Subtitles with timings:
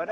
[0.00, 0.06] In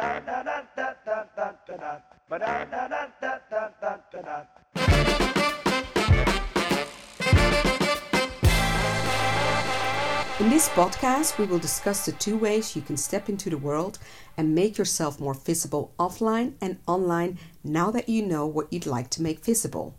[10.51, 13.99] this podcast, we will discuss the two ways you can step into the world
[14.37, 19.09] and make yourself more visible offline and online now that you know what you'd like
[19.09, 19.95] to make visible.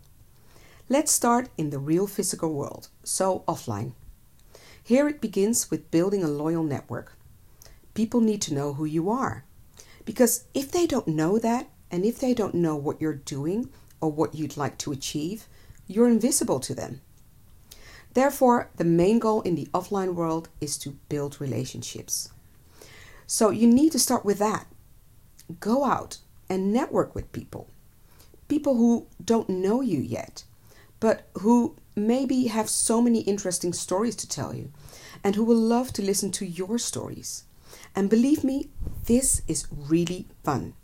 [0.88, 3.94] Let's start in the real physical world, so offline.
[4.84, 7.16] Here it begins with building a loyal network.
[7.94, 9.44] People need to know who you are.
[10.04, 13.70] Because if they don't know that, and if they don't know what you're doing
[14.00, 15.46] or what you'd like to achieve,
[15.86, 17.00] you're invisible to them.
[18.14, 22.30] Therefore, the main goal in the offline world is to build relationships.
[23.26, 24.66] So you need to start with that.
[25.60, 27.68] Go out and network with people.
[28.48, 30.44] People who don't know you yet,
[30.98, 34.72] but who maybe have so many interesting stories to tell you
[35.22, 37.44] and who will love to listen to your stories.
[37.94, 38.70] And believe me,
[39.06, 40.74] this is really fun.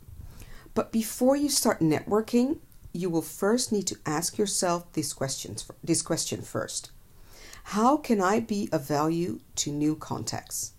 [0.75, 2.59] But before you start networking,
[2.93, 6.91] you will first need to ask yourself this, questions, this question first.
[7.71, 10.73] How can I be of value to new contacts?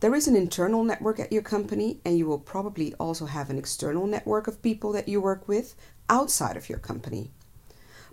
[0.00, 3.58] There is an internal network at your company, and you will probably also have an
[3.58, 5.74] external network of people that you work with
[6.08, 7.30] outside of your company.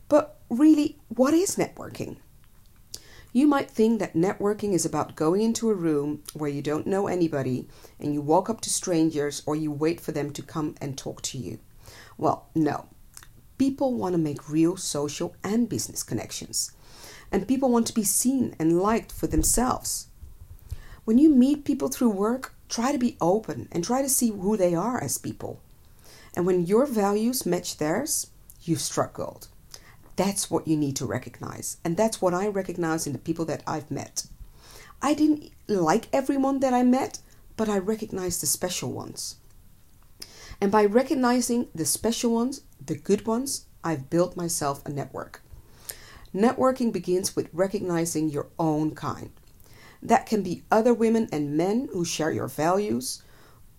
[0.10, 2.18] But really, what is networking?
[3.36, 7.08] You might think that networking is about going into a room where you don't know
[7.08, 7.68] anybody
[8.00, 11.22] and you walk up to strangers or you wait for them to come and talk
[11.24, 11.60] to you.
[12.18, 12.88] Well, no.
[13.58, 16.72] People want to make real social and business connections
[17.30, 20.08] and people want to be seen and liked for themselves.
[21.04, 24.56] When you meet people through work, try to be open and try to see who
[24.56, 25.60] they are as people.
[26.38, 28.28] And when your values match theirs,
[28.62, 29.50] you've struck gold.
[30.16, 31.78] That's what you need to recognize.
[31.84, 34.26] And that's what I recognize in the people that I've met.
[35.02, 37.20] I didn't like everyone that I met,
[37.58, 39.36] but I recognized the special ones.
[40.62, 45.42] And by recognizing the special ones, the good ones, I've built myself a network.
[46.34, 49.32] Networking begins with recognizing your own kind.
[50.02, 53.22] That can be other women and men who share your values,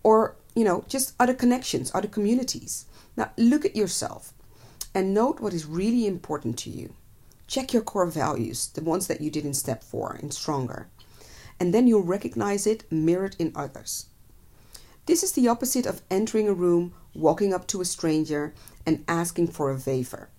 [0.03, 2.85] or, you know, just other connections, other communities.
[3.15, 4.33] Now, look at yourself
[4.93, 6.93] and note what is really important to you.
[7.47, 10.87] Check your core values, the ones that you did in step four in Stronger,
[11.59, 14.07] and then you'll recognize it mirrored in others.
[15.05, 18.53] This is the opposite of entering a room, walking up to a stranger,
[18.85, 20.29] and asking for a favor.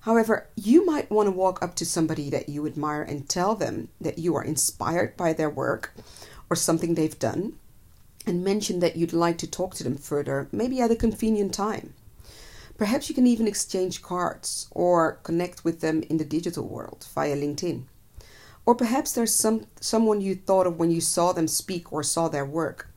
[0.00, 3.88] However, you might want to walk up to somebody that you admire and tell them
[4.00, 5.94] that you are inspired by their work
[6.50, 7.54] or something they've done
[8.26, 11.94] and mention that you'd like to talk to them further, maybe at a convenient time.
[12.82, 17.36] Perhaps you can even exchange cards or connect with them in the digital world via
[17.36, 17.84] LinkedIn.
[18.66, 22.26] Or perhaps there's some someone you thought of when you saw them speak or saw
[22.26, 22.88] their work.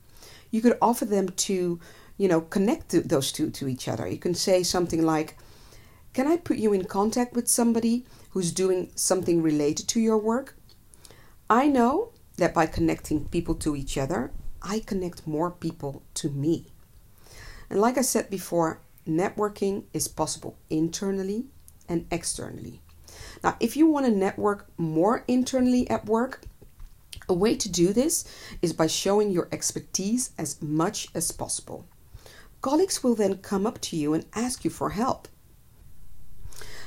[0.50, 1.80] You could offer them to,
[2.18, 4.08] you know, connect to those two to each other.
[4.08, 5.38] You can say something like,
[6.16, 10.56] can I put you in contact with somebody who's doing something related to your work?
[11.48, 14.32] I know that by connecting people to each other,
[14.64, 16.72] I connect more people to me.
[17.70, 21.46] And like I said before, networking is possible internally
[21.88, 22.82] and externally.
[23.44, 26.42] Now, if you want to network more internally at work,
[27.28, 28.26] a way to do this
[28.62, 31.88] is by showing your expertise as much as possible.
[32.62, 35.28] Colleagues will then come up to you and ask you for help.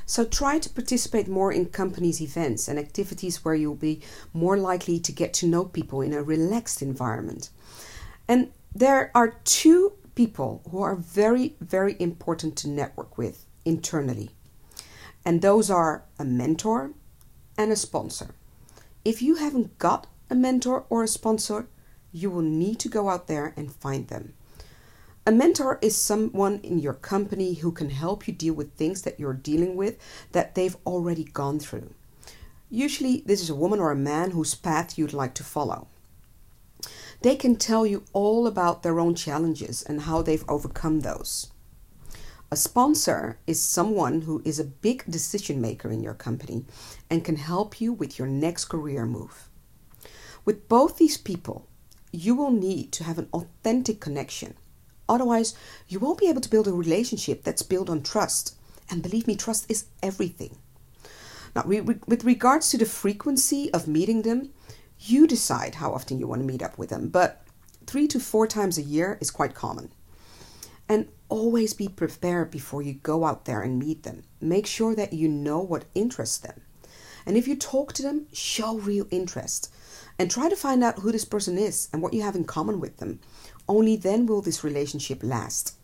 [0.06, 4.00] So try to participate more in companies' events and activities where you'll be
[4.32, 7.50] more likely to get to know people in a relaxed environment.
[8.26, 14.30] And there are two people who are very, very important to network with internally.
[15.24, 16.90] And those are a mentor
[17.56, 18.34] and a sponsor.
[19.04, 21.68] If you haven't got a mentor or a sponsor,
[22.10, 24.34] you will need to go out there and find them.
[25.24, 29.20] A mentor is someone in your company who can help you deal with things that
[29.20, 29.98] you're dealing with
[30.32, 31.94] that they've already gone through.
[32.68, 35.86] Usually, this is a woman or a man whose path you'd like to follow.
[37.22, 41.50] They can tell you all about their own challenges and how they've overcome those.
[42.50, 46.64] A sponsor is someone who is a big decision maker in your company
[47.10, 49.48] and can help you with your next career move.
[50.44, 51.66] With both these people,
[52.12, 54.54] you will need to have an authentic connection
[55.08, 55.54] Otherwise,
[55.88, 58.54] you won't be able to build a relationship that's built on trust.
[58.90, 60.56] And believe me, trust is everything.
[61.56, 64.50] Now, with regards to the frequency of meeting them,
[65.00, 67.42] you decide how often you want to meet up with them, but
[67.86, 69.92] three to four times a year is quite common.
[70.88, 74.24] And always be prepared before you go out there and meet them.
[74.40, 76.62] Make sure that you know what interests them.
[77.26, 79.70] And if you talk to them, show real interest
[80.18, 82.80] and try to find out who this person is and what you have in common
[82.80, 83.20] with them
[83.68, 85.74] only then will this relationship last.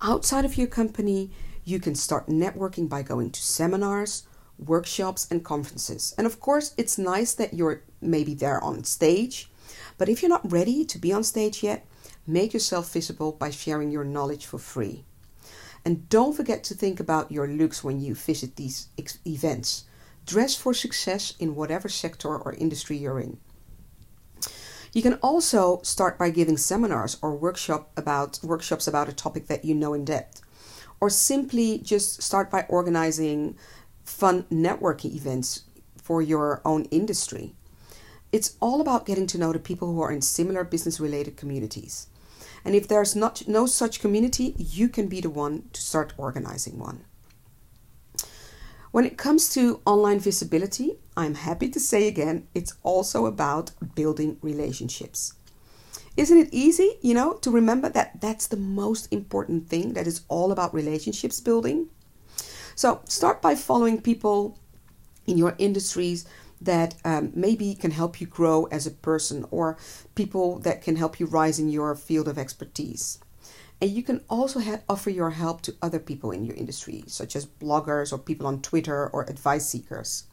[0.00, 1.30] Outside of your company,
[1.64, 4.26] you can start networking by going to seminars,
[4.58, 6.14] workshops, and conferences.
[6.16, 9.50] And of course, it's nice that you're maybe there on stage,
[9.98, 11.86] but if you're not ready to be on stage yet,
[12.26, 15.04] make yourself visible by sharing your knowledge for free.
[15.84, 19.84] And don't forget to think about your looks when you visit these ex- events.
[20.24, 23.38] Dress for success in whatever sector or industry you're in.
[24.94, 29.64] You can also start by giving seminars or workshop about workshops about a topic that
[29.64, 30.40] you know in depth.
[31.00, 33.56] Or simply just start by organizing
[34.04, 35.64] fun networking events
[35.96, 37.54] for your own industry.
[38.30, 42.08] It's all about getting to know the people who are in similar business related communities.
[42.64, 46.78] And if there's not no such community, you can be the one to start organizing
[46.78, 47.04] one.
[48.90, 54.38] When it comes to online visibility, I'm happy to say again, it's also about building
[54.40, 55.34] relationships.
[56.16, 60.22] Isn't it easy, you know, to remember that that's the most important thing that is
[60.28, 61.88] all about relationships building?
[62.74, 64.58] So start by following people
[65.26, 66.26] in your industries
[66.60, 69.76] that um, maybe can help you grow as a person or
[70.14, 73.18] people that can help you rise in your field of expertise.
[73.80, 77.44] And you can also offer your help to other people in your industry, such as
[77.44, 80.24] bloggers or people on Twitter or advice seekers.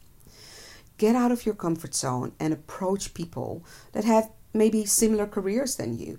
[0.96, 5.98] Get out of your comfort zone and approach people that have maybe similar careers than
[5.98, 6.18] you.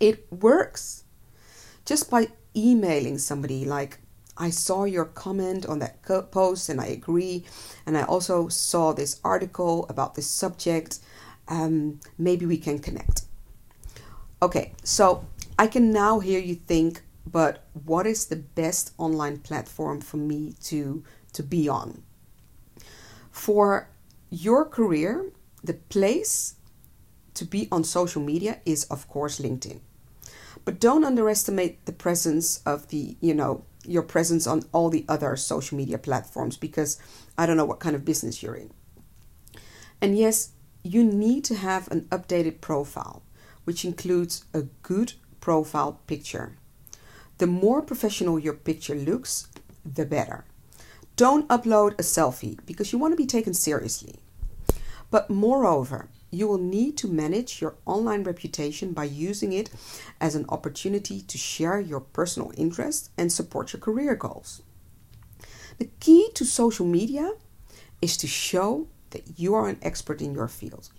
[0.00, 1.04] It works.
[1.84, 3.98] Just by emailing somebody like,
[4.38, 7.44] I saw your comment on that post and I agree.
[7.84, 11.00] And I also saw this article about this subject.
[11.48, 13.22] Um, maybe we can connect.
[14.40, 15.26] Okay, so
[15.58, 20.54] I can now hear you think, but what is the best online platform for me
[20.64, 21.02] to,
[21.32, 22.04] to be on?
[23.32, 23.88] For
[24.30, 25.32] your career,
[25.64, 26.54] the place
[27.34, 29.80] to be on social media is, of course, LinkedIn.
[30.64, 35.36] But don't underestimate the presence of the, you know, your presence on all the other
[35.36, 36.98] social media platforms because
[37.36, 38.70] I don't know what kind of business you're in.
[40.00, 40.50] And yes,
[40.82, 43.22] you need to have an updated profile,
[43.64, 46.56] which includes a good profile picture.
[47.38, 49.48] The more professional your picture looks,
[49.84, 50.44] the better.
[51.16, 54.16] Don't upload a selfie because you want to be taken seriously.
[55.10, 59.70] But moreover, you will need to manage your online reputation by using it
[60.20, 64.62] as an opportunity to share your personal interests and support your career goals.
[65.78, 67.32] The key to social media
[68.02, 70.90] is to show that you are an expert in your field.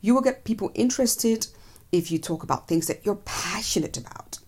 [0.00, 1.46] You will get people interested
[1.90, 4.38] if you talk about things that you're passionate about.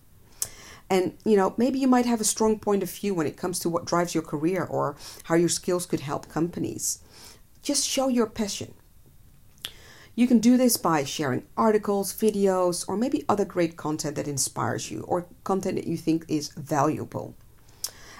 [0.89, 3.59] And you know, maybe you might have a strong point of view when it comes
[3.59, 6.99] to what drives your career or how your skills could help companies.
[7.61, 8.73] Just show your passion.
[10.15, 14.89] You can do this by sharing articles, videos, or maybe other great content that inspires
[14.89, 17.35] you or content that you think is valuable.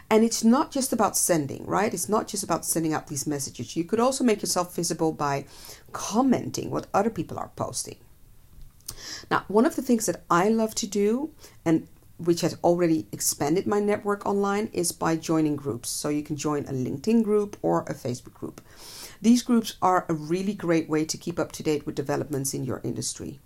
[0.10, 1.94] And it's not just about sending, right?
[1.94, 3.76] It's not just about sending out these messages.
[3.76, 5.46] You could also make yourself visible by
[5.94, 7.96] commenting what other people are posting.
[9.32, 11.32] Now, one of the things that I love to do,
[11.64, 11.88] and
[12.18, 15.90] which has already expanded my network online, is by joining groups.
[15.90, 18.62] So you can join a LinkedIn group or a Facebook group.
[19.26, 22.64] These groups are a really great way to keep up to date with developments in
[22.64, 23.40] your industry.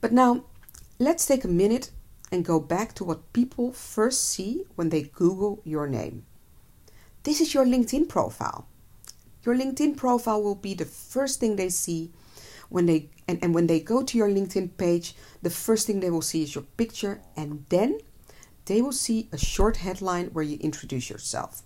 [0.00, 0.44] But now,
[0.98, 1.90] let's take a minute
[2.30, 6.24] and go back to what people first see when they Google your name.
[7.24, 8.66] This is your LinkedIn profile.
[9.44, 12.10] Your LinkedIn profile will be the first thing they see
[12.70, 16.10] when they and, and when they go to your LinkedIn page, the first thing they
[16.10, 17.98] will see is your picture and then
[18.64, 21.62] they will see a short headline where you introduce yourself.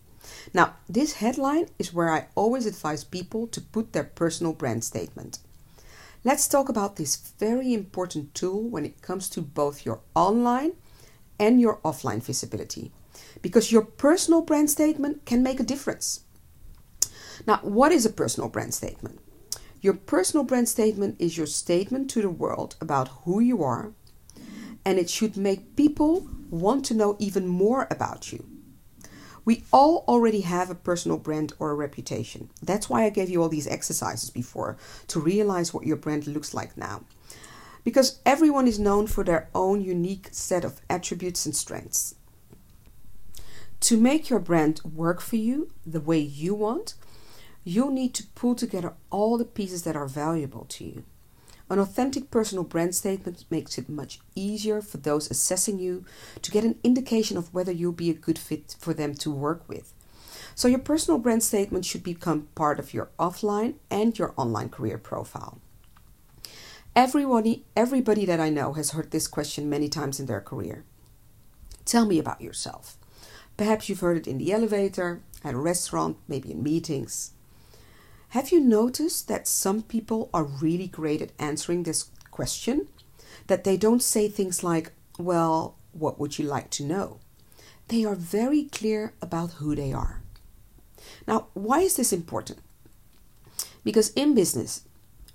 [0.52, 5.38] Now, this headline is where I always advise people to put their personal brand statement.
[6.24, 10.72] Let's talk about this very important tool when it comes to both your online
[11.38, 12.90] and your offline visibility,
[13.42, 16.20] because your personal brand statement can make a difference.
[17.46, 19.20] Now, what is a personal brand statement?
[19.82, 23.92] Your personal brand statement is your statement to the world about who you are,
[24.84, 28.55] and it should make people want to know even more about you.
[29.46, 32.50] We all already have a personal brand or a reputation.
[32.60, 34.76] That's why I gave you all these exercises before
[35.06, 37.04] to realize what your brand looks like now.
[37.84, 42.16] Because everyone is known for their own unique set of attributes and strengths.
[43.80, 46.94] To make your brand work for you the way you want,
[47.62, 51.04] you'll need to pull together all the pieces that are valuable to you.
[51.68, 56.04] An authentic personal brand statement makes it much easier for those assessing you
[56.42, 59.68] to get an indication of whether you'll be a good fit for them to work
[59.68, 59.92] with.
[60.54, 64.96] So, your personal brand statement should become part of your offline and your online career
[64.96, 65.58] profile.
[66.94, 70.84] Everybody, everybody that I know has heard this question many times in their career.
[71.84, 72.96] Tell me about yourself.
[73.56, 77.32] Perhaps you've heard it in the elevator, at a restaurant, maybe in meetings.
[78.36, 82.86] Have you noticed that some people are really great at answering this question?
[83.46, 87.18] That they don't say things like, Well, what would you like to know?
[87.88, 90.20] They are very clear about who they are.
[91.26, 92.58] Now, why is this important?
[93.82, 94.82] Because in business,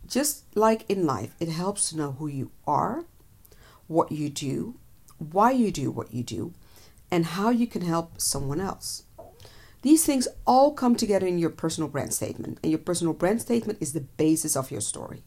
[0.05, 3.05] just like in life, it helps to know who you are,
[3.87, 4.75] what you do,
[5.17, 6.53] why you do what you do,
[7.09, 9.05] and how you can help someone else.
[9.81, 13.79] These things all come together in your personal brand statement, and your personal brand statement
[13.81, 15.23] is the basis of your story.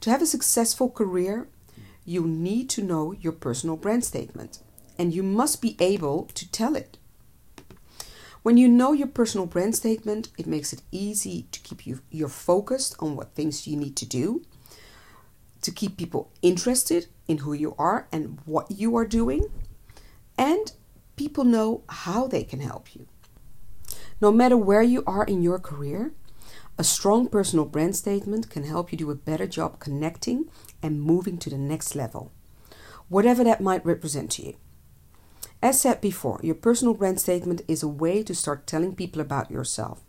[0.00, 1.48] To have a successful career,
[2.04, 4.58] you need to know your personal brand statement,
[4.98, 6.96] and you must be able to tell it.
[8.42, 12.28] When you know your personal brand statement, it makes it easy to keep you you're
[12.28, 14.44] focused on what things you need to do,
[15.60, 19.44] to keep people interested in who you are and what you are doing,
[20.36, 20.72] and
[21.16, 23.06] people know how they can help you.
[24.22, 26.12] No matter where you are in your career,
[26.78, 30.48] a strong personal brand statement can help you do a better job connecting
[30.80, 32.30] and moving to the next level,
[33.08, 34.56] whatever that might represent to you.
[35.60, 39.50] As said before, your personal brand statement is a way to start telling people about
[39.50, 40.04] yourself.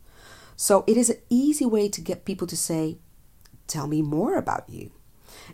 [0.55, 2.99] So it is an easy way to get people to say,
[3.65, 4.91] Tell me more about you.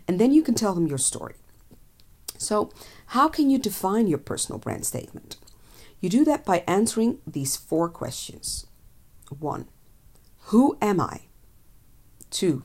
[0.06, 1.36] And then you can tell them your story.
[2.36, 2.70] So,
[3.06, 5.38] how can you define your personal brand statement?
[6.00, 8.66] You do that by answering these four questions
[9.28, 9.68] 1.
[10.46, 11.22] Who am I?
[12.30, 12.64] 2.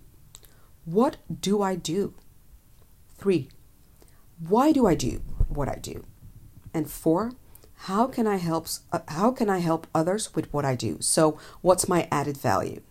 [0.86, 2.14] What do I do?
[3.18, 3.50] 3.
[4.40, 6.04] Why do I do what I do?
[6.74, 7.34] And four,
[7.88, 10.98] how can I help uh, how can I help others with what I do?
[11.00, 12.82] So, what's my added value?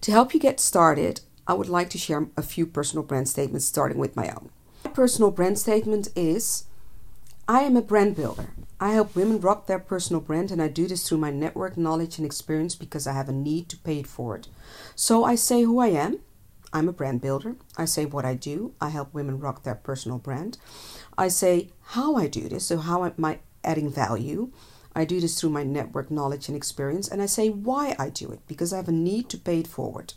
[0.00, 3.66] To help you get started, I would like to share a few personal brand statements
[3.66, 4.50] starting with my own.
[4.84, 6.64] My personal brand statement is
[7.46, 8.54] I am a brand builder.
[8.78, 12.18] I help women rock their personal brand, and I do this through my network, knowledge,
[12.18, 14.48] and experience because I have a need to pay it forward.
[14.94, 16.20] So I say who I am.
[16.74, 17.56] I'm a brand builder.
[17.78, 18.74] I say what I do.
[18.80, 20.58] I help women rock their personal brand.
[21.16, 24.52] I say how I do this, so how am I adding value?
[24.94, 28.30] I do this through my network knowledge and experience, and I say why I do
[28.30, 30.12] it because I have a need to pay it forward.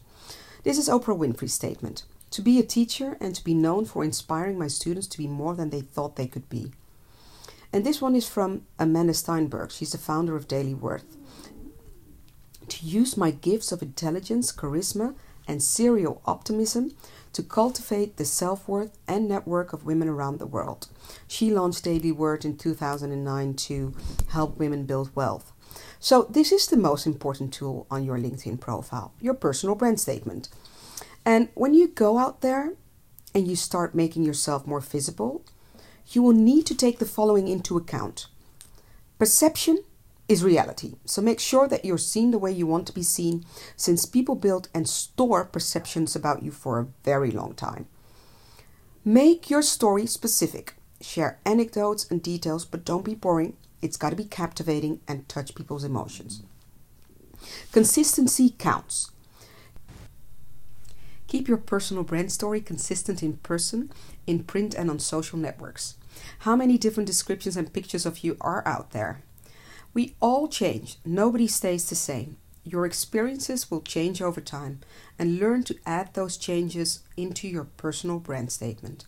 [0.63, 4.57] This is Oprah Winfrey's statement to be a teacher and to be known for inspiring
[4.57, 6.71] my students to be more than they thought they could be.
[7.71, 9.71] And this one is from Amanda Steinberg.
[9.71, 11.17] She's the founder of Daily Worth.
[12.67, 15.15] To use my gifts of intelligence, charisma,
[15.47, 16.91] and serial optimism
[17.33, 20.87] to cultivate the self worth and network of women around the world.
[21.27, 23.95] She launched Daily Worth in 2009 to
[24.29, 25.51] help women build wealth.
[25.99, 30.49] So, this is the most important tool on your LinkedIn profile your personal brand statement.
[31.25, 32.73] And when you go out there
[33.35, 35.43] and you start making yourself more visible,
[36.11, 38.27] you will need to take the following into account
[39.19, 39.83] perception
[40.29, 40.93] is reality.
[41.05, 43.43] So make sure that you're seen the way you want to be seen,
[43.75, 47.87] since people build and store perceptions about you for a very long time.
[49.03, 50.75] Make your story specific.
[51.01, 53.57] Share anecdotes and details, but don't be boring.
[53.81, 56.43] It's got to be captivating and touch people's emotions.
[57.71, 59.11] Consistency counts.
[61.27, 63.91] Keep your personal brand story consistent in person,
[64.27, 65.95] in print, and on social networks.
[66.39, 69.21] How many different descriptions and pictures of you are out there?
[69.93, 72.37] We all change, nobody stays the same.
[72.63, 74.79] Your experiences will change over time
[75.17, 79.05] and learn to add those changes into your personal brand statement.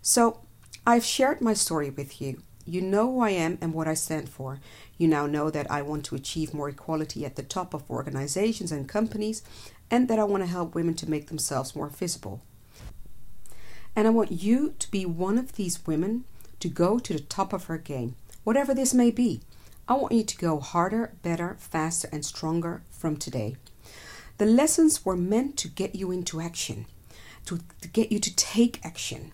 [0.00, 0.40] So,
[0.86, 2.42] I've shared my story with you.
[2.64, 4.60] You know who I am and what I stand for.
[4.96, 8.72] You now know that I want to achieve more equality at the top of organizations
[8.72, 9.42] and companies
[9.90, 12.40] and that I want to help women to make themselves more visible.
[13.94, 16.24] And I want you to be one of these women
[16.60, 19.40] to go to the top of her game, whatever this may be.
[19.88, 23.56] I want you to go harder, better, faster, and stronger from today.
[24.38, 26.86] The lessons were meant to get you into action,
[27.46, 29.32] to, to, get you to take action.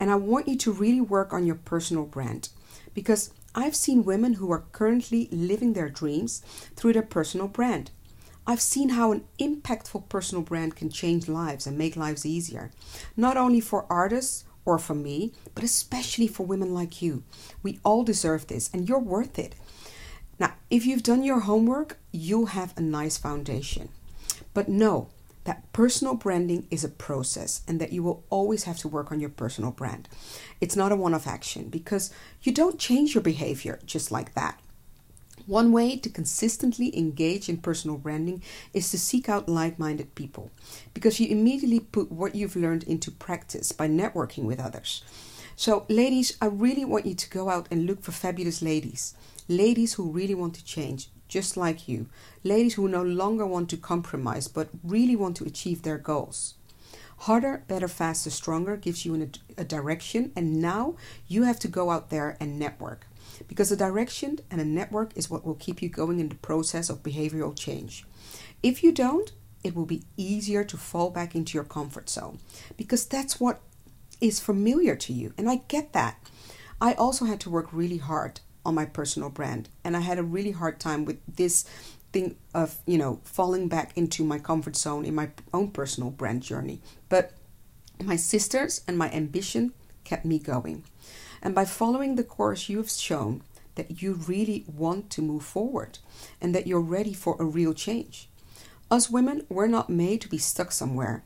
[0.00, 2.48] And I want you to really work on your personal brand
[2.94, 6.42] because I've seen women who are currently living their dreams
[6.76, 7.90] through their personal brand.
[8.48, 12.70] I've seen how an impactful personal brand can change lives and make lives easier,
[13.14, 17.24] not only for artists or for me, but especially for women like you.
[17.62, 19.54] We all deserve this, and you're worth it.
[20.38, 23.90] Now, if you've done your homework, you'll have a nice foundation.
[24.54, 25.10] But know
[25.44, 29.20] that personal branding is a process and that you will always have to work on
[29.20, 30.08] your personal brand.
[30.58, 32.10] It's not a one off action because
[32.42, 34.58] you don't change your behavior just like that.
[35.48, 38.42] One way to consistently engage in personal branding
[38.74, 40.50] is to seek out like minded people
[40.92, 45.02] because you immediately put what you've learned into practice by networking with others.
[45.56, 49.14] So, ladies, I really want you to go out and look for fabulous ladies.
[49.48, 52.10] Ladies who really want to change, just like you.
[52.44, 56.56] Ladies who no longer want to compromise but really want to achieve their goals.
[57.20, 61.90] Harder, better, faster, stronger gives you an, a direction, and now you have to go
[61.90, 63.07] out there and network
[63.46, 66.90] because a direction and a network is what will keep you going in the process
[66.90, 68.04] of behavioral change.
[68.62, 72.38] If you don't, it will be easier to fall back into your comfort zone
[72.76, 73.60] because that's what
[74.20, 75.32] is familiar to you.
[75.38, 76.18] And I get that.
[76.80, 80.22] I also had to work really hard on my personal brand, and I had a
[80.22, 81.64] really hard time with this
[82.12, 86.42] thing of, you know, falling back into my comfort zone in my own personal brand
[86.42, 86.80] journey.
[87.08, 87.32] But
[88.02, 89.72] my sisters and my ambition
[90.04, 90.84] kept me going.
[91.42, 93.42] And by following the course, you've shown
[93.76, 95.98] that you really want to move forward
[96.40, 98.28] and that you're ready for a real change.
[98.90, 101.22] Us women, we're not made to be stuck somewhere,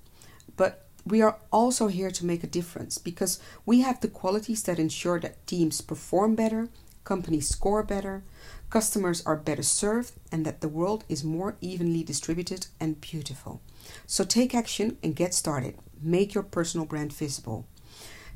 [0.57, 4.79] but we are also here to make a difference because we have the qualities that
[4.79, 6.69] ensure that teams perform better,
[7.05, 8.23] companies score better,
[8.71, 13.61] customers are better served, and that the world is more evenly distributed and beautiful.
[14.07, 15.77] So take action and get started.
[16.01, 17.67] Make your personal brand visible.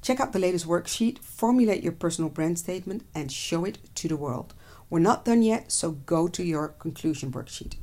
[0.06, 4.16] Check out the latest worksheet, formulate your personal brand statement, and show it to the
[4.16, 4.54] world.
[4.88, 7.74] We're not done yet, so go to your conclusion worksheet.